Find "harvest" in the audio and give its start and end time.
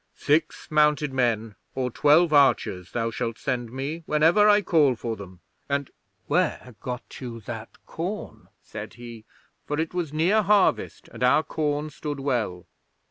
10.41-11.07